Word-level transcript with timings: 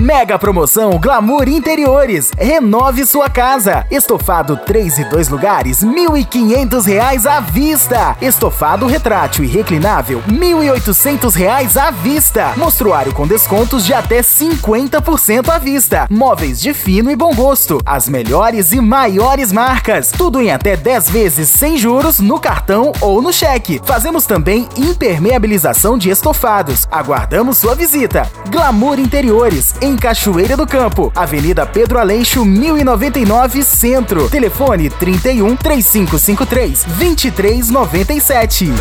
Mega 0.00 0.38
promoção 0.38 0.98
Glamour 0.98 1.46
Interiores. 1.46 2.30
Renove 2.38 3.04
sua 3.04 3.28
casa. 3.28 3.84
Estofado 3.90 4.56
3 4.56 5.00
e 5.00 5.04
2 5.04 5.28
lugares, 5.28 5.82
R$ 5.82 5.88
1.500 5.88 7.26
à 7.26 7.40
vista. 7.40 8.16
Estofado 8.18 8.86
retrátil 8.86 9.44
e 9.44 9.46
reclinável, 9.46 10.22
R$ 10.26 10.32
1.800 10.32 11.76
à 11.76 11.90
vista. 11.90 12.54
Mostruário 12.56 13.12
com 13.12 13.26
descontos 13.26 13.84
de 13.84 13.92
até 13.92 14.22
50% 14.22 15.50
à 15.50 15.58
vista. 15.58 16.06
Móveis 16.08 16.62
de 16.62 16.72
fino 16.72 17.10
e 17.10 17.16
bom 17.16 17.34
gosto. 17.34 17.78
As 17.84 18.08
melhores 18.08 18.72
e 18.72 18.80
maiores 18.80 19.52
marcas. 19.52 20.10
Tudo 20.10 20.40
em 20.40 20.50
até 20.50 20.76
10 20.76 21.10
vezes 21.10 21.50
sem 21.50 21.76
juros 21.76 22.20
no 22.20 22.40
cartão 22.40 22.92
ou 23.02 23.20
no 23.20 23.34
cheque. 23.34 23.78
Fazemos 23.84 24.24
também 24.24 24.66
impermeabilização 24.78 25.98
de 25.98 26.08
estofados. 26.08 26.88
Aguardamos 26.90 27.58
sua 27.58 27.74
visita. 27.74 28.26
Glamour 28.50 28.98
Interiores, 28.98 29.74
em 29.82 29.89
Cachoeira 29.96 30.56
do 30.56 30.66
Campo, 30.66 31.12
Avenida 31.14 31.66
Pedro 31.66 31.98
Aleixo, 31.98 32.44
1099 32.44 33.62
Centro. 33.62 34.28
Telefone 34.28 34.90
31 34.90 35.56
3553 35.56 36.84
2397. 36.98 38.72